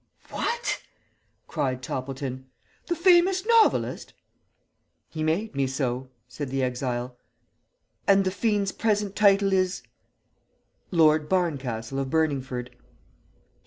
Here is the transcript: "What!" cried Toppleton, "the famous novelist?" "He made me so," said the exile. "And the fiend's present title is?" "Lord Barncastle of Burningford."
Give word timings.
"What!" 0.31 0.81
cried 1.47 1.83
Toppleton, 1.83 2.47
"the 2.87 2.95
famous 2.95 3.45
novelist?" 3.45 4.15
"He 5.11 5.21
made 5.21 5.53
me 5.55 5.67
so," 5.67 6.09
said 6.27 6.49
the 6.49 6.63
exile. 6.63 7.19
"And 8.07 8.25
the 8.25 8.31
fiend's 8.31 8.71
present 8.71 9.15
title 9.15 9.53
is?" 9.53 9.83
"Lord 10.89 11.29
Barncastle 11.29 11.99
of 11.99 12.09
Burningford." 12.09 12.71